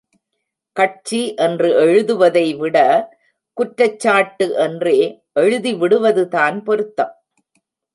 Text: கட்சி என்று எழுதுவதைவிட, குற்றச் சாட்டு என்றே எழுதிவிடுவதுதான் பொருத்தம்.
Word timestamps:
கட்சி 0.75 1.33
என்று 1.35 1.69
எழுதுவதைவிட, 1.81 3.05
குற்றச் 3.57 3.99
சாட்டு 3.99 4.57
என்றே 4.57 4.99
எழுதிவிடுவதுதான் 5.39 6.63
பொருத்தம். 6.63 7.15